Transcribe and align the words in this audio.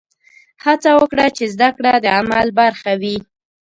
هڅه 0.63 0.91
وکړه 0.99 1.25
چې 1.37 1.43
زده 1.53 1.69
کړه 1.77 1.93
د 1.99 2.05
عمل 2.19 2.47
برخه 2.59 2.91
وي. 3.01 3.17